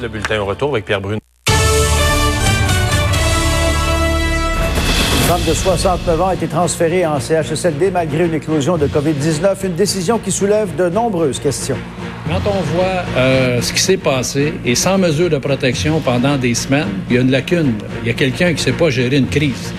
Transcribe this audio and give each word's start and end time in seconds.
Le 0.00 0.08
bulletin 0.08 0.40
au 0.40 0.44
retour 0.44 0.70
avec 0.72 0.84
Pierre 0.84 1.00
Brune. 1.00 1.18
Une 1.48 1.54
femme 5.28 5.40
de 5.48 5.54
69 5.54 6.20
ans 6.20 6.26
a 6.26 6.34
été 6.34 6.46
transférée 6.46 7.06
en 7.06 7.18
CHSLD 7.18 7.90
malgré 7.90 8.26
une 8.26 8.34
éclosion 8.34 8.76
de 8.76 8.86
COVID-19, 8.86 9.64
une 9.64 9.74
décision 9.74 10.18
qui 10.18 10.30
soulève 10.30 10.76
de 10.76 10.90
nombreuses 10.90 11.38
questions. 11.38 11.78
Quand 12.28 12.50
on 12.50 12.60
voit 12.74 13.04
euh, 13.16 13.62
ce 13.62 13.72
qui 13.72 13.80
s'est 13.80 13.96
passé 13.96 14.52
et 14.64 14.74
sans 14.74 14.98
mesure 14.98 15.30
de 15.30 15.38
protection 15.38 16.00
pendant 16.00 16.36
des 16.36 16.54
semaines, 16.54 16.88
il 17.08 17.14
y 17.14 17.18
a 17.18 17.22
une 17.22 17.30
lacune. 17.30 17.72
Il 18.02 18.08
y 18.08 18.10
a 18.10 18.14
quelqu'un 18.14 18.48
qui 18.48 18.54
ne 18.54 18.58
sait 18.58 18.72
pas 18.72 18.90
gérer 18.90 19.16
une 19.16 19.28
crise. 19.28 19.72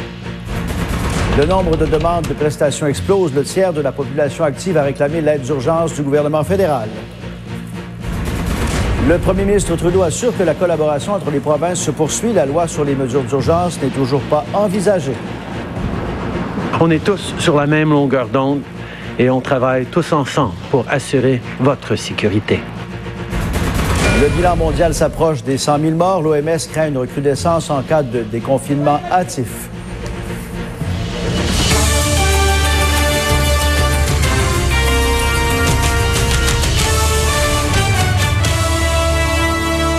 Le 1.37 1.45
nombre 1.45 1.77
de 1.77 1.85
demandes 1.85 2.27
de 2.27 2.33
prestations 2.33 2.87
explose. 2.87 3.31
Le 3.35 3.43
tiers 3.43 3.73
de 3.73 3.81
la 3.81 3.91
population 3.91 4.43
active 4.43 4.77
a 4.77 4.83
réclamé 4.83 5.21
l'aide 5.21 5.41
d'urgence 5.41 5.93
du 5.93 6.01
gouvernement 6.01 6.43
fédéral. 6.43 6.89
Le 9.09 9.17
premier 9.17 9.43
ministre 9.43 9.75
Trudeau 9.75 10.01
assure 10.01 10.35
que 10.37 10.43
la 10.43 10.53
collaboration 10.53 11.11
entre 11.11 11.29
les 11.29 11.41
provinces 11.41 11.79
se 11.79 11.91
poursuit. 11.91 12.31
La 12.31 12.45
loi 12.45 12.69
sur 12.69 12.85
les 12.85 12.95
mesures 12.95 13.23
d'urgence 13.23 13.77
n'est 13.81 13.89
toujours 13.89 14.21
pas 14.21 14.45
envisagée. 14.53 15.15
On 16.79 16.89
est 16.89 17.03
tous 17.03 17.35
sur 17.37 17.57
la 17.57 17.67
même 17.67 17.89
longueur 17.89 18.29
d'onde 18.29 18.61
et 19.19 19.29
on 19.29 19.41
travaille 19.41 19.87
tous 19.87 20.13
ensemble 20.13 20.53
pour 20.71 20.85
assurer 20.89 21.41
votre 21.59 21.97
sécurité. 21.97 22.61
Le 24.21 24.29
bilan 24.29 24.55
mondial 24.55 24.93
s'approche 24.93 25.43
des 25.43 25.57
100 25.57 25.79
000 25.79 25.91
morts. 25.95 26.21
L'OMS 26.21 26.67
craint 26.71 26.87
une 26.87 26.97
recrudescence 26.97 27.69
en 27.69 27.81
cas 27.81 28.03
de 28.03 28.21
déconfinement 28.21 29.01
hâtif. 29.11 29.69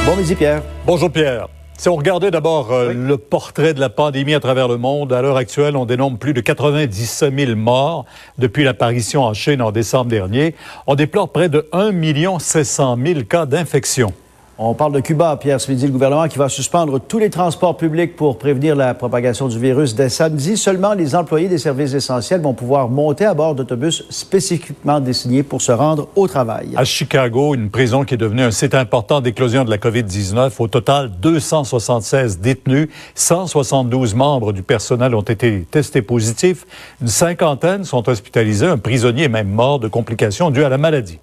Bon 0.06 0.16
midi, 0.16 0.34
Pierre. 0.34 0.62
Bonjour 0.86 1.10
Pierre. 1.10 1.48
Si 1.78 1.88
on 1.88 1.96
regardait 1.96 2.30
d'abord 2.30 2.72
euh, 2.72 2.92
le 2.92 3.16
portrait 3.16 3.72
de 3.72 3.80
la 3.80 3.88
pandémie 3.88 4.34
à 4.34 4.40
travers 4.40 4.68
le 4.68 4.76
monde, 4.76 5.14
à 5.14 5.22
l'heure 5.22 5.38
actuelle, 5.38 5.76
on 5.76 5.86
dénombre 5.86 6.18
plus 6.18 6.34
de 6.34 6.42
97 6.42 7.34
000 7.34 7.56
morts 7.56 8.04
depuis 8.36 8.64
l'apparition 8.64 9.22
en 9.22 9.32
Chine 9.32 9.62
en 9.62 9.72
décembre 9.72 10.10
dernier. 10.10 10.54
On 10.86 10.94
déplore 10.94 11.32
près 11.32 11.48
de 11.48 11.66
1 11.72 12.38
700 12.38 12.98
000 13.02 13.20
cas 13.22 13.46
d'infection. 13.46 14.12
On 14.56 14.72
parle 14.74 14.92
de 14.92 15.00
Cuba, 15.00 15.36
Pierre, 15.36 15.60
ce 15.60 15.68
midi, 15.68 15.84
le 15.84 15.90
gouvernement 15.90 16.28
qui 16.28 16.38
va 16.38 16.48
suspendre 16.48 17.00
tous 17.00 17.18
les 17.18 17.28
transports 17.28 17.76
publics 17.76 18.14
pour 18.14 18.38
prévenir 18.38 18.76
la 18.76 18.94
propagation 18.94 19.48
du 19.48 19.58
virus 19.58 19.96
dès 19.96 20.08
samedi. 20.08 20.56
Seulement 20.56 20.94
les 20.94 21.16
employés 21.16 21.48
des 21.48 21.58
services 21.58 21.92
essentiels 21.92 22.40
vont 22.40 22.54
pouvoir 22.54 22.88
monter 22.88 23.24
à 23.24 23.34
bord 23.34 23.56
d'autobus 23.56 24.04
spécifiquement 24.10 25.00
dessinés 25.00 25.42
pour 25.42 25.60
se 25.60 25.72
rendre 25.72 26.06
au 26.14 26.28
travail. 26.28 26.68
À 26.76 26.84
Chicago, 26.84 27.56
une 27.56 27.68
prison 27.68 28.04
qui 28.04 28.14
est 28.14 28.16
devenue 28.16 28.42
un 28.42 28.52
site 28.52 28.76
important 28.76 29.20
d'éclosion 29.20 29.64
de 29.64 29.70
la 29.70 29.78
COVID-19. 29.78 30.52
Au 30.60 30.68
total, 30.68 31.10
276 31.20 32.38
détenus, 32.38 32.88
172 33.16 34.14
membres 34.14 34.52
du 34.52 34.62
personnel 34.62 35.16
ont 35.16 35.22
été 35.22 35.66
testés 35.68 36.02
positifs. 36.02 36.64
Une 37.02 37.08
cinquantaine 37.08 37.82
sont 37.82 38.08
hospitalisés. 38.08 38.66
Un 38.66 38.78
prisonnier 38.78 39.24
est 39.24 39.28
même 39.28 39.50
mort 39.50 39.80
de 39.80 39.88
complications 39.88 40.52
dues 40.52 40.62
à 40.62 40.68
la 40.68 40.78
maladie. 40.78 41.18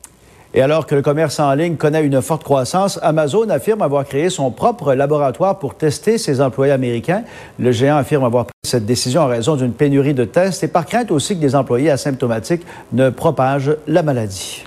Et 0.53 0.61
alors 0.61 0.85
que 0.85 0.95
le 0.95 1.01
commerce 1.01 1.39
en 1.39 1.53
ligne 1.53 1.77
connaît 1.77 2.03
une 2.03 2.21
forte 2.21 2.43
croissance, 2.43 2.99
Amazon 3.01 3.49
affirme 3.49 3.81
avoir 3.81 4.05
créé 4.05 4.29
son 4.29 4.51
propre 4.51 4.93
laboratoire 4.93 5.59
pour 5.59 5.75
tester 5.75 6.17
ses 6.17 6.41
employés 6.41 6.73
américains. 6.73 7.23
Le 7.57 7.71
géant 7.71 7.95
affirme 7.95 8.25
avoir 8.25 8.45
pris 8.45 8.53
cette 8.63 8.85
décision 8.85 9.21
en 9.21 9.27
raison 9.27 9.55
d'une 9.55 9.71
pénurie 9.71 10.13
de 10.13 10.25
tests 10.25 10.63
et 10.63 10.67
par 10.67 10.85
crainte 10.85 11.11
aussi 11.11 11.35
que 11.35 11.41
des 11.41 11.55
employés 11.55 11.89
asymptomatiques 11.89 12.65
ne 12.91 13.09
propagent 13.09 13.75
la 13.87 14.03
maladie. 14.03 14.65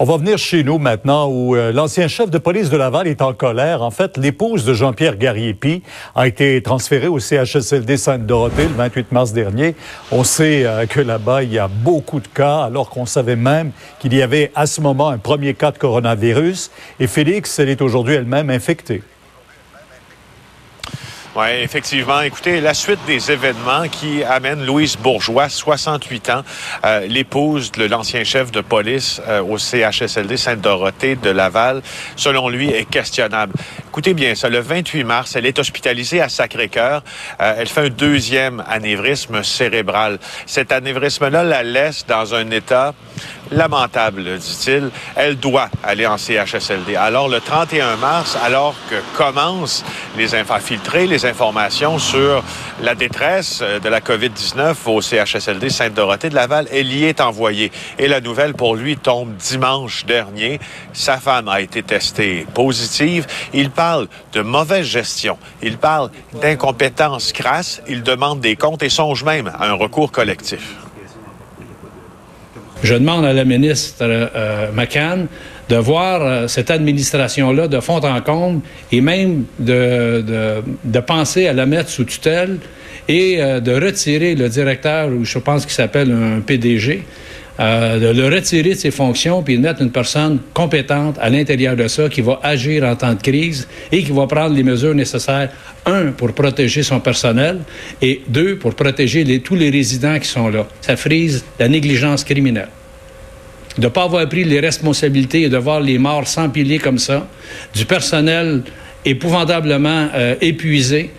On 0.00 0.04
va 0.04 0.16
venir 0.16 0.38
chez 0.38 0.64
nous 0.64 0.78
maintenant 0.78 1.28
où 1.28 1.54
euh, 1.54 1.70
l'ancien 1.70 2.08
chef 2.08 2.28
de 2.28 2.38
police 2.38 2.68
de 2.68 2.76
Laval 2.76 3.06
est 3.06 3.22
en 3.22 3.32
colère. 3.32 3.80
En 3.80 3.92
fait, 3.92 4.16
l'épouse 4.16 4.64
de 4.64 4.74
Jean-Pierre 4.74 5.16
Gariepi 5.16 5.84
a 6.16 6.26
été 6.26 6.60
transférée 6.62 7.06
au 7.06 7.20
CHSLD 7.20 7.96
Sainte-Dorothée 7.96 8.64
le 8.64 8.74
28 8.74 9.12
mars 9.12 9.32
dernier. 9.32 9.76
On 10.10 10.24
sait 10.24 10.66
euh, 10.66 10.86
que 10.86 10.98
là-bas, 10.98 11.44
il 11.44 11.52
y 11.52 11.60
a 11.60 11.68
beaucoup 11.68 12.18
de 12.18 12.26
cas, 12.26 12.64
alors 12.64 12.90
qu'on 12.90 13.06
savait 13.06 13.36
même 13.36 13.70
qu'il 14.00 14.14
y 14.14 14.20
avait 14.20 14.50
à 14.56 14.66
ce 14.66 14.80
moment 14.80 15.10
un 15.10 15.18
premier 15.18 15.54
cas 15.54 15.70
de 15.70 15.78
coronavirus. 15.78 16.72
Et 16.98 17.06
Félix, 17.06 17.56
elle 17.60 17.68
est 17.68 17.80
aujourd'hui 17.80 18.14
elle-même 18.14 18.50
infectée. 18.50 19.00
Oui, 21.36 21.48
effectivement. 21.62 22.20
Écoutez, 22.20 22.60
la 22.60 22.74
suite 22.74 23.00
des 23.08 23.32
événements 23.32 23.88
qui 23.88 24.22
amènent 24.22 24.64
Louise 24.64 24.96
Bourgeois, 24.96 25.48
68 25.48 26.30
ans, 26.30 26.44
euh, 26.84 27.08
l'épouse 27.08 27.72
de 27.72 27.86
l'ancien 27.86 28.22
chef 28.22 28.52
de 28.52 28.60
police 28.60 29.20
euh, 29.26 29.42
au 29.42 29.58
CHSLD 29.58 30.36
Sainte-Dorothée 30.36 31.16
de 31.16 31.30
Laval, 31.30 31.82
selon 32.14 32.48
lui, 32.48 32.70
est 32.70 32.88
questionnable. 32.88 33.52
Écoutez 33.88 34.14
bien 34.14 34.36
ça, 34.36 34.48
le 34.48 34.60
28 34.60 35.02
mars, 35.02 35.34
elle 35.34 35.46
est 35.46 35.58
hospitalisée 35.58 36.20
à 36.20 36.28
Sacré-Cœur. 36.28 37.02
Euh, 37.40 37.54
elle 37.58 37.66
fait 37.66 37.86
un 37.86 37.90
deuxième 37.90 38.62
anévrisme 38.68 39.42
cérébral. 39.42 40.20
Cet 40.46 40.70
anévrisme-là 40.70 41.42
la 41.42 41.64
laisse 41.64 42.06
dans 42.06 42.36
un 42.36 42.48
état 42.52 42.94
lamentable, 43.50 44.38
dit-il. 44.38 44.90
Elle 45.16 45.36
doit 45.36 45.68
aller 45.82 46.06
en 46.06 46.16
CHSLD. 46.16 46.96
Alors, 46.96 47.28
le 47.28 47.40
31 47.40 47.96
mars, 47.96 48.36
alors 48.44 48.74
que 48.90 48.96
commencent 49.16 49.84
les 50.16 50.34
infiltrés, 50.34 51.06
les 51.06 51.26
informations 51.26 51.98
sur 51.98 52.42
la 52.82 52.94
détresse 52.94 53.60
euh, 53.62 53.78
de 53.78 53.88
la 53.88 54.00
COVID-19 54.00 54.74
au 54.86 55.00
CHSLD 55.00 55.70
Sainte-Dorothée 55.70 56.30
de 56.30 56.34
Laval, 56.34 56.66
elle 56.72 56.92
y 56.92 57.04
est 57.04 57.20
envoyée. 57.20 57.70
Et 57.98 58.08
la 58.08 58.20
nouvelle 58.20 58.54
pour 58.54 58.76
lui 58.76 58.96
tombe 58.96 59.34
dimanche 59.36 60.04
dernier. 60.06 60.60
Sa 60.92 61.18
femme 61.18 61.48
a 61.48 61.60
été 61.60 61.82
testée 61.82 62.46
positive. 62.54 63.26
Il 63.52 63.70
parle 63.70 64.08
de 64.32 64.40
mauvaise 64.40 64.86
gestion. 64.86 65.38
Il 65.62 65.78
parle 65.78 66.10
d'incompétence 66.40 67.32
crasse. 67.32 67.82
Il 67.88 68.02
demande 68.02 68.40
des 68.40 68.56
comptes 68.56 68.82
et 68.82 68.88
songe 68.88 69.24
même 69.24 69.50
à 69.58 69.66
un 69.66 69.74
recours 69.74 70.12
collectif. 70.12 70.74
Je 72.84 72.92
demande 72.92 73.24
à 73.24 73.32
la 73.32 73.46
ministre 73.46 73.96
euh, 74.02 74.70
McCann 74.72 75.26
de 75.70 75.76
voir 75.76 76.20
euh, 76.20 76.48
cette 76.48 76.70
administration-là 76.70 77.66
de 77.66 77.80
fond 77.80 77.96
en 77.96 78.20
comble 78.20 78.60
et 78.92 79.00
même 79.00 79.44
de, 79.58 80.22
de, 80.84 81.00
penser 81.00 81.46
à 81.46 81.54
la 81.54 81.64
mettre 81.64 81.88
sous 81.88 82.04
tutelle 82.04 82.58
et 83.08 83.42
euh, 83.42 83.60
de 83.60 83.72
retirer 83.72 84.34
le 84.34 84.50
directeur, 84.50 85.08
ou 85.08 85.24
je 85.24 85.38
pense 85.38 85.64
qu'il 85.64 85.72
s'appelle 85.72 86.12
un 86.12 86.40
PDG, 86.40 87.02
euh, 87.02 87.43
de 87.58 88.10
le 88.10 88.34
retirer 88.34 88.70
de 88.70 88.74
ses 88.74 88.90
fonctions 88.90 89.42
puis 89.42 89.56
de 89.56 89.62
mettre 89.62 89.80
une 89.80 89.92
personne 89.92 90.40
compétente 90.52 91.16
à 91.20 91.30
l'intérieur 91.30 91.76
de 91.76 91.86
ça 91.86 92.08
qui 92.08 92.20
va 92.20 92.40
agir 92.42 92.82
en 92.84 92.96
temps 92.96 93.14
de 93.14 93.22
crise 93.22 93.68
et 93.92 94.02
qui 94.02 94.10
va 94.10 94.26
prendre 94.26 94.54
les 94.56 94.64
mesures 94.64 94.94
nécessaires, 94.94 95.50
un, 95.86 96.06
pour 96.12 96.32
protéger 96.32 96.82
son 96.82 97.00
personnel 97.00 97.60
et 98.02 98.22
deux, 98.28 98.56
pour 98.56 98.74
protéger 98.74 99.38
tous 99.40 99.54
les 99.54 99.70
résidents 99.70 100.18
qui 100.18 100.28
sont 100.28 100.48
là. 100.48 100.66
Ça 100.80 100.96
frise 100.96 101.44
la 101.58 101.68
négligence 101.68 102.24
criminelle. 102.24 102.68
De 103.78 103.82
ne 103.84 103.88
pas 103.88 104.04
avoir 104.04 104.28
pris 104.28 104.44
les 104.44 104.60
responsabilités 104.60 105.42
et 105.42 105.48
de 105.48 105.56
voir 105.56 105.80
les 105.80 105.98
morts 105.98 106.28
s'empiler 106.28 106.78
comme 106.78 106.98
ça, 106.98 107.26
du 107.74 107.84
personnel 107.84 108.62
épouvantablement 109.04 110.08
euh, 110.14 110.36
épuisé, 110.40 111.10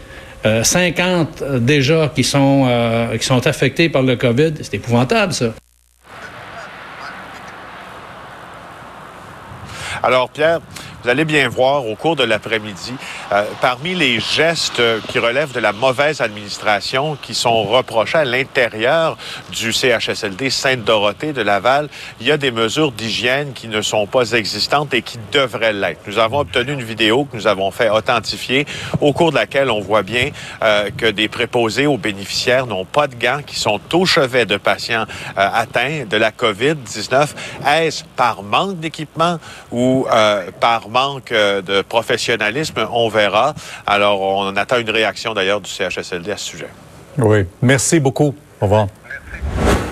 euh, 0.45 0.63
50 0.63 1.43
déjà 1.61 2.11
qui 2.15 2.23
sont, 2.23 2.65
euh, 2.67 3.17
qui 3.17 3.25
sont 3.25 3.45
affectés 3.45 3.89
par 3.89 4.03
le 4.03 4.15
COVID, 4.15 4.53
c'est 4.61 4.75
épouvantable 4.75 5.33
ça. 5.33 5.53
Alors, 10.05 10.29
Pierre, 10.29 10.59
vous 11.05 11.11
allez 11.11 11.25
bien 11.25 11.47
voir 11.47 11.87
au 11.87 11.93
cours 11.93 12.15
de 12.15 12.23
l'après-midi, 12.23 12.93
euh, 13.31 13.43
parmi 13.61 13.93
les 13.93 14.19
gestes 14.19 14.81
qui 15.07 15.19
relèvent 15.19 15.51
de 15.51 15.59
la 15.59 15.71
mauvaise 15.71 16.19
administration 16.19 17.15
qui 17.21 17.35
sont 17.35 17.61
reprochés 17.61 18.17
à 18.17 18.25
l'intérieur 18.25 19.15
du 19.51 19.71
CHSLD 19.71 20.49
Sainte-Dorothée 20.49 21.31
de 21.31 21.43
Laval, 21.43 21.89
il 22.19 22.25
y 22.25 22.31
a 22.31 22.37
des 22.37 22.49
mesures 22.49 22.91
d'hygiène 22.91 23.53
qui 23.53 23.67
ne 23.67 23.83
sont 23.83 24.07
pas 24.07 24.31
existantes 24.31 24.95
et 24.95 25.03
qui 25.03 25.19
devraient 25.31 25.73
l'être. 25.73 26.01
Nous 26.07 26.17
avons 26.17 26.39
obtenu 26.39 26.73
une 26.73 26.81
vidéo 26.81 27.25
que 27.25 27.37
nous 27.37 27.45
avons 27.45 27.69
fait 27.69 27.91
authentifier 27.91 28.65
au 28.99 29.13
cours 29.13 29.29
de 29.29 29.35
laquelle 29.35 29.69
on 29.69 29.81
voit 29.81 30.01
bien 30.01 30.31
euh, 30.63 30.89
que 30.97 31.05
des 31.05 31.27
préposés 31.27 31.85
aux 31.85 31.99
bénéficiaires 31.99 32.65
n'ont 32.65 32.85
pas 32.85 33.05
de 33.05 33.13
gants, 33.13 33.41
qui 33.45 33.59
sont 33.59 33.79
au 33.93 34.07
chevet 34.07 34.47
de 34.47 34.57
patients 34.57 35.05
euh, 35.37 35.49
atteints 35.53 36.05
de 36.09 36.17
la 36.17 36.31
COVID-19. 36.31 37.27
Est-ce 37.67 38.03
par 38.15 38.41
manque 38.41 38.79
d'équipement 38.79 39.37
ou 39.71 40.07
euh, 40.11 40.49
par 40.59 40.89
manque 40.89 40.94
euh, 41.31 41.61
de 41.61 41.81
professionnalisme, 41.81 42.87
on 42.91 43.09
verra. 43.09 43.53
Alors, 43.85 44.21
on 44.21 44.55
attend 44.55 44.77
une 44.77 44.89
réaction 44.89 45.33
d'ailleurs 45.33 45.61
du 45.61 45.69
CHSLD 45.69 46.31
à 46.31 46.37
ce 46.37 46.45
sujet. 46.45 46.67
Oui. 47.17 47.45
Merci 47.61 47.99
beaucoup. 47.99 48.33
Au 48.61 48.65
revoir. 48.65 48.87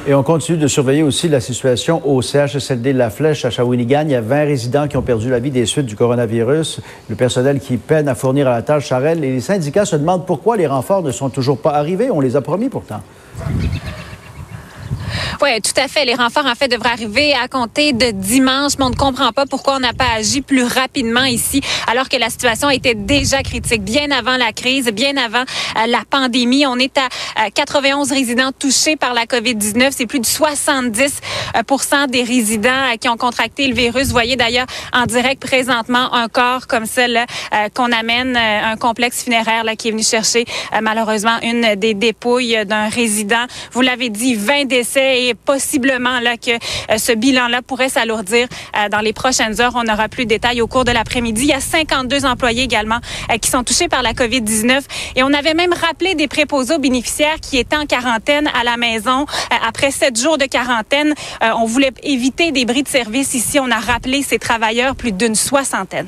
Et 0.06 0.14
on 0.14 0.24
continue 0.24 0.58
de 0.58 0.68
surveiller 0.68 1.02
aussi 1.02 1.30
la 1.30 1.40
situation 1.40 2.06
au 2.06 2.22
CHSLD 2.22 2.92
La 2.92 3.10
Flèche 3.10 3.46
à 3.46 3.50
Shawinigan. 3.50 4.02
Il 4.04 4.12
y 4.12 4.16
a 4.16 4.22
20 4.22 4.44
résidents 4.44 4.88
qui 4.90 4.98
ont 4.98 5.02
perdu 5.02 5.30
la 5.30 5.40
vie 5.40 5.52
des 5.52 5.66
suites 5.66 5.86
du 5.86 5.96
coronavirus. 5.96 6.82
Le 7.10 7.16
personnel 7.16 7.62
qui 7.62 7.78
peine 7.78 8.10
à 8.10 8.16
fournir 8.16 8.50
à 8.50 8.52
la 8.52 8.62
tâche 8.64 8.88
Charelle. 8.88 9.24
Et 9.24 9.32
les 9.32 9.40
syndicats 9.40 9.86
se 9.86 9.96
demandent 9.96 10.26
pourquoi 10.26 10.58
les 10.58 10.68
renforts 10.68 11.04
ne 11.04 11.12
sont 11.12 11.30
toujours 11.30 11.58
pas 11.58 11.72
arrivés. 11.72 12.12
On 12.12 12.20
les 12.20 12.36
a 12.36 12.42
promis 12.42 12.68
pourtant. 12.68 13.02
Oui, 15.44 15.60
tout 15.60 15.74
à 15.76 15.90
fait. 15.90 16.06
Les 16.06 16.16
renforts, 16.16 16.46
en 16.46 16.56
fait, 16.56 16.70
devraient 16.70 16.92
arriver 16.92 17.34
à 17.34 17.50
compter 17.50 17.92
de 17.92 18.12
dimanche, 18.12 18.78
mais 18.80 18.86
on 18.86 18.92
ne 18.92 18.96
comprend 18.96 19.34
pas 19.34 19.46
pourquoi 19.46 19.76
on 19.76 19.80
n'a 19.82 19.92
pas 19.92 20.14
agi 20.16 20.40
plus 20.40 20.64
rapidement 20.64 21.26
ici, 21.26 21.60
alors 21.92 22.08
que 22.08 22.16
la 22.16 22.30
situation 22.30 22.70
était 22.70 22.96
déjà 22.96 23.44
critique. 23.44 23.84
Bien 23.84 24.10
avant 24.12 24.38
la 24.38 24.54
crise, 24.54 24.86
bien 24.94 25.18
avant 25.18 25.42
euh, 25.42 25.88
la 25.88 26.04
pandémie, 26.10 26.66
on 26.66 26.78
est 26.78 26.98
à 26.98 27.50
91 27.52 28.10
euh, 28.10 28.16
résidents 28.16 28.52
touchés 28.58 28.96
par 28.96 29.14
la 29.14 29.26
COVID-19. 29.26 29.90
C'est 29.92 30.06
plus 30.06 30.22
de 30.22 30.26
70% 30.26 31.12
euh, 31.58 32.08
des 32.08 32.24
résidents 32.24 32.96
qui 32.98 33.10
ont 33.10 33.18
contracté 33.18 33.68
le 33.68 33.76
virus. 33.76 34.06
Vous 34.06 34.14
voyez 34.14 34.38
d'ailleurs 34.38 34.68
en 34.94 35.06
direct 35.08 35.46
présentement 35.46 36.14
un 36.14 36.30
corps 36.30 36.68
comme 36.68 36.86
celle 36.86 37.26
qu'on 37.74 37.92
amène, 37.92 38.38
un 38.38 38.78
complexe 38.78 39.26
funéraire 39.26 39.66
là, 39.66 39.76
qui 39.76 39.90
est 39.90 39.92
venu 39.92 40.04
chercher 40.04 40.46
malheureusement 40.82 41.38
une 41.42 41.76
des 41.76 41.94
dépouilles 41.94 42.66
d'un 42.66 42.88
résident. 42.88 43.46
Vous 43.74 43.82
l'avez 43.82 44.10
dit, 44.10 44.36
20 44.36 44.66
décès 44.66 45.24
et 45.24 45.33
possiblement 45.36 46.20
là 46.20 46.38
que 46.38 46.52
euh, 46.52 46.98
ce 46.98 47.12
bilan-là 47.12 47.62
pourrait 47.62 47.90
s'alourdir 47.90 48.48
euh, 48.78 48.90
dans 48.90 49.00
les 49.00 49.14
prochaines 49.14 49.60
heures. 49.62 49.74
On 49.76 49.92
aura 49.92 50.10
plus 50.10 50.26
de 50.26 50.30
détails 50.30 50.62
au 50.62 50.68
cours 50.68 50.86
de 50.86 50.92
l'après-midi. 50.92 51.44
Il 51.44 51.50
y 51.50 51.54
a 51.54 51.60
52 51.60 52.26
employés 52.26 52.64
également 52.64 53.00
euh, 53.32 53.38
qui 53.38 53.50
sont 53.50 53.64
touchés 53.64 53.88
par 53.88 54.02
la 54.02 54.14
COVID-19 54.14 54.82
et 55.16 55.24
on 55.24 55.34
avait 55.34 55.54
même 55.54 55.74
rappelé 55.74 56.16
des 56.16 56.28
préposés 56.28 56.76
aux 56.76 56.80
bénéficiaires 56.80 57.40
qui 57.42 57.58
étaient 57.58 57.76
en 57.76 57.86
quarantaine 57.86 58.50
à 58.60 58.64
la 58.64 58.78
maison 58.78 59.26
après 59.68 59.92
sept 59.92 60.20
jours 60.20 60.38
de 60.38 60.46
quarantaine. 60.46 61.14
On 61.42 61.66
voulait 61.66 61.94
éviter 62.04 62.52
des 62.52 62.66
bris 62.66 62.84
de 62.84 62.88
service 62.88 63.34
ici. 63.34 63.60
On 63.60 63.72
a 63.72 63.80
rappelé 63.80 64.24
ces 64.24 64.40
travailleurs 64.40 64.96
plus 64.96 65.12
d'une 65.12 65.36
soixantaine 65.36 66.08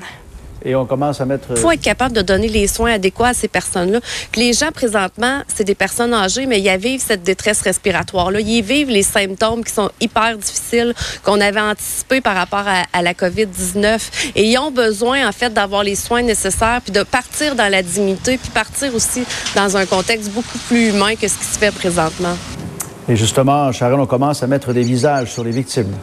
et 0.65 0.75
on 0.75 0.85
commence 0.85 1.21
à 1.21 1.25
mettre... 1.25 1.47
Il 1.51 1.57
faut 1.57 1.71
être 1.71 1.81
capable 1.81 2.15
de 2.15 2.23
donner 2.23 2.47
les 2.47 2.67
soins 2.67 2.93
adéquats 2.93 3.27
à 3.27 3.33
ces 3.33 3.47
personnes-là. 3.47 3.99
Les 4.35 4.51
gens, 4.51 4.71
présentement, 4.73 5.41
c'est 5.47 5.63
des 5.63 5.75
personnes 5.75 6.13
âgées, 6.13 6.47
mais 6.47 6.59
ils 6.59 6.77
vivent 6.77 7.01
cette 7.01 7.21
détresse 7.21 7.61
respiratoire-là. 7.61 8.39
Ils 8.39 8.63
vivent 8.63 8.89
les 8.89 9.03
symptômes 9.03 9.63
qui 9.63 9.71
sont 9.71 9.91
hyper 10.01 10.37
difficiles, 10.37 10.93
qu'on 11.23 11.39
avait 11.39 11.61
anticipés 11.61 12.19
par 12.19 12.35
rapport 12.35 12.65
à, 12.65 13.01
la 13.03 13.13
COVID-19. 13.13 14.31
Et 14.35 14.49
ils 14.49 14.57
ont 14.57 14.71
besoin, 14.71 15.27
en 15.27 15.31
fait, 15.31 15.53
d'avoir 15.53 15.83
les 15.83 15.95
soins 15.95 16.23
nécessaires, 16.23 16.81
puis 16.83 16.91
de 16.91 17.03
partir 17.03 17.55
dans 17.55 17.71
la 17.71 17.83
dignité, 17.83 18.37
puis 18.37 18.49
partir 18.49 18.95
aussi 18.95 19.23
dans 19.55 19.77
un 19.77 19.85
contexte 19.85 20.31
beaucoup 20.31 20.57
plus 20.67 20.89
humain 20.89 21.15
que 21.15 21.27
ce 21.27 21.37
qui 21.37 21.45
se 21.45 21.59
fait 21.59 21.71
présentement. 21.71 22.35
Et 23.07 23.15
justement, 23.15 23.71
Sharon, 23.71 24.01
on 24.01 24.07
commence 24.07 24.41
à 24.41 24.47
mettre 24.47 24.73
des 24.73 24.81
visages 24.81 25.31
sur 25.31 25.43
les 25.43 25.51
victimes. 25.51 25.93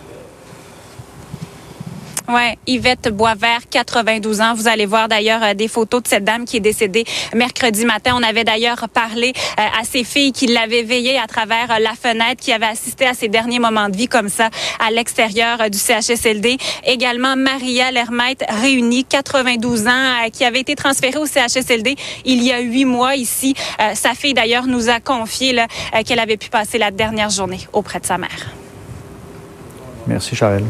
Oui, 2.28 2.56
Yvette 2.66 3.08
Boisvert, 3.08 3.68
92 3.68 4.40
ans. 4.40 4.54
Vous 4.54 4.68
allez 4.68 4.86
voir 4.86 5.08
d'ailleurs 5.08 5.42
euh, 5.42 5.54
des 5.54 5.66
photos 5.66 6.02
de 6.04 6.08
cette 6.08 6.24
dame 6.24 6.44
qui 6.44 6.58
est 6.58 6.60
décédée 6.60 7.04
mercredi 7.34 7.84
matin. 7.84 8.12
On 8.16 8.22
avait 8.22 8.44
d'ailleurs 8.44 8.88
parlé 8.88 9.32
euh, 9.58 9.80
à 9.80 9.84
ses 9.84 10.04
filles 10.04 10.32
qui 10.32 10.46
l'avaient 10.46 10.84
veillée 10.84 11.18
à 11.18 11.26
travers 11.26 11.70
euh, 11.70 11.78
la 11.80 11.94
fenêtre, 11.94 12.40
qui 12.40 12.52
avaient 12.52 12.66
assisté 12.66 13.06
à 13.06 13.14
ses 13.14 13.28
derniers 13.28 13.58
moments 13.58 13.88
de 13.88 13.96
vie 13.96 14.06
comme 14.06 14.28
ça 14.28 14.50
à 14.78 14.90
l'extérieur 14.92 15.68
du 15.68 15.78
CHSLD. 15.78 16.58
Également 16.84 17.34
Maria 17.36 17.90
Lermette, 17.90 18.44
réunie, 18.48 19.04
92 19.04 19.88
ans, 19.88 20.28
qui 20.32 20.44
avait 20.44 20.60
été 20.60 20.76
transférée 20.76 21.18
au 21.18 21.26
CHSLD 21.26 21.96
il 22.24 22.42
y 22.42 22.52
a 22.52 22.60
huit 22.60 22.84
mois 22.84 23.16
ici. 23.16 23.54
Sa 23.94 24.14
fille 24.14 24.34
d'ailleurs 24.34 24.66
nous 24.66 24.88
a 24.88 25.00
confié 25.00 25.56
qu'elle 26.04 26.18
avait 26.18 26.36
pu 26.36 26.48
passer 26.48 26.78
la 26.78 26.90
dernière 26.90 27.30
journée 27.30 27.60
auprès 27.72 28.00
de 28.00 28.06
sa 28.06 28.18
mère. 28.18 28.52
Merci, 30.06 30.36
Charles. 30.36 30.64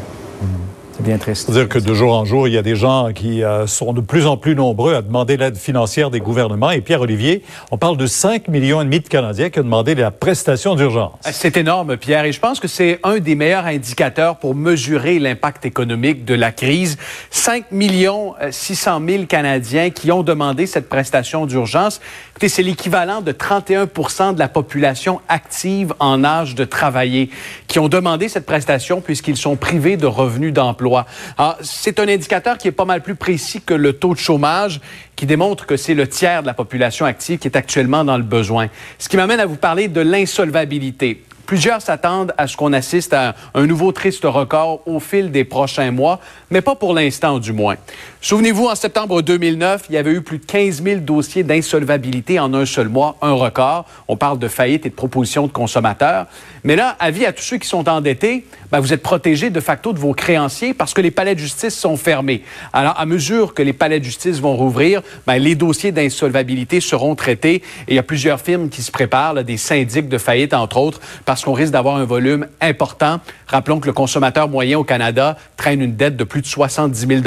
C'est 0.94 1.02
bien 1.02 1.16
triste. 1.16 1.46
C'est-à-dire 1.46 1.70
que 1.70 1.78
de 1.78 1.94
jour 1.94 2.12
en 2.12 2.26
jour, 2.26 2.46
il 2.48 2.54
y 2.54 2.58
a 2.58 2.62
des 2.62 2.76
gens 2.76 3.12
qui 3.14 3.42
euh, 3.42 3.66
sont 3.66 3.94
de 3.94 4.02
plus 4.02 4.26
en 4.26 4.36
plus 4.36 4.54
nombreux 4.54 4.94
à 4.94 5.00
demander 5.00 5.38
l'aide 5.38 5.56
financière 5.56 6.10
des 6.10 6.20
gouvernements. 6.20 6.70
Et 6.70 6.82
Pierre-Olivier, 6.82 7.42
on 7.70 7.78
parle 7.78 7.96
de 7.96 8.06
5 8.06 8.48
millions 8.48 8.82
et 8.82 8.84
demi 8.84 9.00
de 9.00 9.08
Canadiens 9.08 9.48
qui 9.48 9.60
ont 9.60 9.64
demandé 9.64 9.94
la 9.94 10.10
prestation 10.10 10.74
d'urgence. 10.74 11.12
C'est 11.22 11.56
énorme, 11.56 11.96
Pierre. 11.96 12.26
Et 12.26 12.32
je 12.32 12.40
pense 12.40 12.60
que 12.60 12.68
c'est 12.68 13.00
un 13.04 13.20
des 13.20 13.34
meilleurs 13.34 13.64
indicateurs 13.64 14.36
pour 14.36 14.54
mesurer 14.54 15.18
l'impact 15.18 15.64
économique 15.64 16.26
de 16.26 16.34
la 16.34 16.52
crise. 16.52 16.98
5 17.30 17.72
millions 17.72 18.34
600 18.50 19.02
euh, 19.02 19.12
000 19.12 19.24
Canadiens 19.24 19.88
qui 19.88 20.12
ont 20.12 20.22
demandé 20.22 20.66
cette 20.66 20.90
prestation 20.90 21.46
d'urgence. 21.46 22.02
Écoutez, 22.32 22.50
c'est 22.50 22.62
l'équivalent 22.62 23.22
de 23.22 23.32
31 23.32 23.86
de 24.34 24.38
la 24.38 24.48
population 24.48 25.22
active 25.28 25.94
en 26.00 26.22
âge 26.22 26.54
de 26.54 26.64
travailler 26.64 27.30
qui 27.66 27.78
ont 27.78 27.88
demandé 27.88 28.28
cette 28.28 28.44
prestation 28.44 29.00
puisqu'ils 29.00 29.38
sont 29.38 29.56
privés 29.56 29.96
de 29.96 30.06
revenus 30.06 30.52
d'emploi. 30.52 30.81
Ah, 31.38 31.56
c'est 31.60 31.98
un 32.00 32.08
indicateur 32.08 32.58
qui 32.58 32.68
est 32.68 32.72
pas 32.72 32.84
mal 32.84 33.02
plus 33.02 33.14
précis 33.14 33.60
que 33.60 33.74
le 33.74 33.92
taux 33.94 34.14
de 34.14 34.18
chômage, 34.18 34.80
qui 35.16 35.26
démontre 35.26 35.66
que 35.66 35.76
c'est 35.76 35.94
le 35.94 36.08
tiers 36.08 36.42
de 36.42 36.46
la 36.46 36.54
population 36.54 37.06
active 37.06 37.38
qui 37.38 37.48
est 37.48 37.56
actuellement 37.56 38.04
dans 38.04 38.16
le 38.16 38.22
besoin. 38.22 38.68
Ce 38.98 39.08
qui 39.08 39.16
m'amène 39.16 39.40
à 39.40 39.46
vous 39.46 39.56
parler 39.56 39.88
de 39.88 40.00
l'insolvabilité. 40.00 41.22
Plusieurs 41.52 41.82
s'attendent 41.82 42.32
à 42.38 42.46
ce 42.46 42.56
qu'on 42.56 42.72
assiste 42.72 43.12
à 43.12 43.34
un 43.52 43.66
nouveau 43.66 43.92
triste 43.92 44.24
record 44.24 44.80
au 44.86 45.00
fil 45.00 45.30
des 45.30 45.44
prochains 45.44 45.90
mois, 45.90 46.18
mais 46.50 46.62
pas 46.62 46.76
pour 46.76 46.94
l'instant 46.94 47.38
du 47.38 47.52
moins. 47.52 47.76
Souvenez-vous, 48.22 48.68
en 48.68 48.74
septembre 48.74 49.20
2009, 49.20 49.84
il 49.90 49.96
y 49.96 49.98
avait 49.98 50.12
eu 50.12 50.22
plus 50.22 50.38
de 50.38 50.46
15 50.46 50.82
000 50.82 51.00
dossiers 51.00 51.42
d'insolvabilité 51.42 52.40
en 52.40 52.54
un 52.54 52.64
seul 52.64 52.88
mois, 52.88 53.16
un 53.20 53.32
record. 53.32 53.84
On 54.08 54.16
parle 54.16 54.38
de 54.38 54.48
faillite 54.48 54.86
et 54.86 54.88
de 54.88 54.94
proposition 54.94 55.46
de 55.46 55.52
consommateurs. 55.52 56.26
Mais 56.64 56.74
là, 56.74 56.96
avis 56.98 57.26
à 57.26 57.32
tous 57.32 57.42
ceux 57.42 57.58
qui 57.58 57.68
sont 57.68 57.86
endettés, 57.86 58.46
ben, 58.70 58.80
vous 58.80 58.94
êtes 58.94 59.02
protégés 59.02 59.50
de 59.50 59.60
facto 59.60 59.92
de 59.92 59.98
vos 59.98 60.14
créanciers 60.14 60.72
parce 60.72 60.94
que 60.94 61.02
les 61.02 61.10
palais 61.10 61.34
de 61.34 61.40
justice 61.40 61.76
sont 61.76 61.98
fermés. 61.98 62.42
Alors, 62.72 62.98
à 62.98 63.04
mesure 63.04 63.52
que 63.52 63.62
les 63.62 63.72
palais 63.74 63.98
de 63.98 64.04
justice 64.04 64.38
vont 64.38 64.56
rouvrir, 64.56 65.02
ben, 65.26 65.36
les 65.36 65.56
dossiers 65.56 65.92
d'insolvabilité 65.92 66.80
seront 66.80 67.14
traités. 67.14 67.56
Et 67.56 67.62
il 67.88 67.94
y 67.96 67.98
a 67.98 68.04
plusieurs 68.04 68.40
firmes 68.40 68.70
qui 68.70 68.82
se 68.82 68.90
préparent, 68.90 69.34
des 69.42 69.56
syndics 69.58 70.08
de 70.08 70.18
faillite, 70.18 70.54
entre 70.54 70.78
autres, 70.78 71.00
parce 71.26 71.41
qu'on 71.44 71.52
risque 71.52 71.72
d'avoir 71.72 71.96
un 71.96 72.04
volume 72.04 72.46
important. 72.60 73.20
Rappelons 73.46 73.80
que 73.80 73.86
le 73.86 73.92
consommateur 73.92 74.48
moyen 74.48 74.78
au 74.78 74.84
Canada 74.84 75.36
traîne 75.56 75.80
une 75.80 75.96
dette 75.96 76.16
de 76.16 76.24
plus 76.24 76.40
de 76.40 76.46
70 76.46 77.06
000 77.06 77.20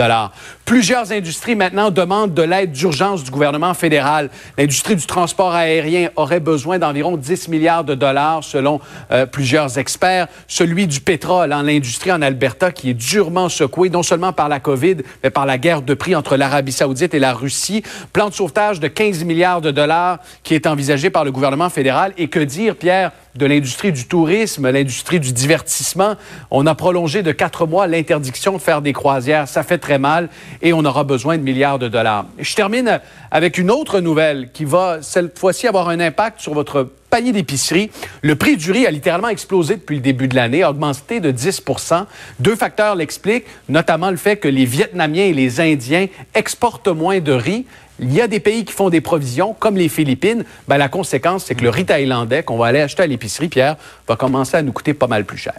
Plusieurs 0.66 1.12
industries 1.12 1.56
maintenant 1.56 1.92
demandent 1.92 2.34
de 2.34 2.42
l'aide 2.42 2.72
d'urgence 2.72 3.24
du 3.24 3.32
gouvernement 3.32 3.74
fédéral. 3.74 4.30
L'industrie 4.58 4.96
du 4.96 5.06
transport 5.06 5.54
aérien 5.54 6.10
aurait 6.16 6.40
besoin 6.40 6.80
d'environ 6.80 7.18
10 7.18 7.48
milliards 7.50 7.84
de 7.84 7.96
dollars 7.96 8.44
selon 8.44 8.80
euh, 9.12 9.26
plusieurs 9.26 9.78
experts. 9.78 10.28
Celui 10.48 10.88
du 10.88 11.00
pétrole, 11.00 11.54
en 11.54 11.62
l'industrie 11.62 12.12
en 12.12 12.22
Alberta, 12.22 12.72
qui 12.72 12.90
est 12.90 12.94
durement 12.94 13.50
secouée 13.50 13.90
non 13.90 14.04
seulement 14.04 14.34
par 14.34 14.50
la 14.50 14.60
COVID, 14.60 14.98
mais 15.24 15.30
par 15.30 15.46
la 15.46 15.58
guerre 15.58 15.82
de 15.82 15.94
prix 15.94 16.16
entre 16.16 16.36
l'Arabie 16.36 16.72
saoudite 16.72 17.14
et 17.14 17.20
la 17.20 17.34
Russie. 17.34 17.84
Plan 18.14 18.30
de 18.30 18.34
sauvetage 18.34 18.80
de 18.80 18.88
15 18.88 19.24
milliards 19.24 19.62
de 19.62 19.72
dollars 19.72 20.20
qui 20.44 20.56
est 20.56 20.68
envisagé 20.68 21.10
par 21.10 21.26
le 21.26 21.32
gouvernement 21.32 21.70
fédéral. 21.70 22.14
Et 22.18 22.28
que 22.28 22.40
dire, 22.40 22.76
Pierre, 22.76 23.12
de 23.36 23.46
l'industrie 23.46 23.92
du 23.92 24.06
tourisme, 24.06 24.70
l'industrie 24.70 25.20
du 25.20 25.34
divertissement. 25.34 26.16
On 26.52 26.66
a 26.66 26.76
prolongé 26.76 27.24
de 27.24 27.32
quatre 27.32 27.66
mois 27.68 27.88
l'interdiction 27.88 28.54
de 28.54 28.60
faire 28.60 28.82
des 28.82 28.94
croisières. 28.94 29.48
Ça 29.48 29.64
fait 29.64 29.78
très 29.78 30.00
mal 30.00 30.30
et 30.62 30.74
on 30.74 30.86
aura 30.86 31.04
besoin 31.04 31.38
de 31.38 31.44
milliards 31.44 31.80
de 31.80 31.88
dollars. 31.88 32.26
Je 32.40 32.56
termine 32.56 33.00
avec 33.32 33.58
une 33.58 33.72
autre 33.72 34.00
nouvelle 34.00 34.52
qui 34.54 34.66
va 34.66 35.00
cette 35.02 35.38
fois-ci 35.38 35.68
avoir 35.68 35.90
un 35.90 36.00
impact 36.00 36.40
sur 36.40 36.54
votre 36.54 36.90
panier 37.10 37.32
d'épicerie. 37.32 37.92
Le 38.22 38.36
prix 38.36 38.58
du 38.58 38.72
riz 38.72 38.86
a 38.86 38.92
littéralement 38.92 39.30
explosé 39.30 39.76
depuis 39.76 39.96
le 39.96 40.02
début 40.02 40.28
de 40.28 40.36
l'année, 40.36 40.66
augmenté 40.66 41.20
de 41.20 41.32
10% 41.32 42.06
Deux 42.40 42.56
facteurs 42.56 42.96
l'expliquent, 42.96 43.46
notamment 43.70 44.12
le 44.12 44.18
fait 44.18 44.38
que 44.38 44.48
les 44.48 44.66
Vietnamiens 44.66 45.26
et 45.26 45.34
les 45.34 45.62
Indiens 45.62 46.08
exportent 46.34 46.88
moins 46.88 47.20
de 47.20 47.32
riz. 47.32 47.66
Il 48.00 48.14
y 48.14 48.22
a 48.22 48.28
des 48.28 48.40
pays 48.40 48.66
qui 48.66 48.74
font 48.74 48.90
des 48.90 49.02
provisions, 49.02 49.56
comme 49.58 49.78
les 49.78 49.90
Philippines. 49.90 50.44
Ben, 50.68 50.78
la 50.78 50.90
conséquence, 50.90 51.46
c'est 51.46 51.56
que 51.56 51.64
le 51.64 51.70
riz 51.70 51.86
thaïlandais 51.86 52.44
qu'on 52.44 52.58
va 52.58 52.68
aller 52.68 52.82
acheter 52.82 53.04
à 53.04 53.08
l'épicerie, 53.08 53.48
Pierre, 53.48 53.78
va 54.08 54.16
commencer 54.16 54.58
à 54.58 54.62
nous 54.62 54.74
coûter 54.74 54.94
pas 54.94 55.08
mal 55.08 55.24
plus 55.24 55.38
cher. 55.38 55.56